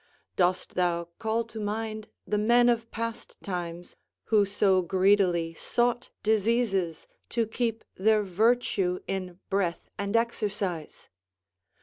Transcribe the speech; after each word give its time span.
Dost 0.35 0.73
thou 0.73 1.09
call 1.19 1.43
to 1.43 1.59
mind 1.59 2.07
the 2.25 2.39
men 2.39 2.69
of 2.69 2.89
past 2.89 3.37
times, 3.43 3.95
who 4.23 4.47
so 4.47 4.81
greedily 4.81 5.53
sought 5.53 6.09
diseases 6.23 7.05
to 7.29 7.45
keep 7.45 7.83
their 7.95 8.23
virtue 8.23 8.99
in 9.05 9.37
breath 9.51 9.91
and 9.99 10.15
exercise? 10.15 11.07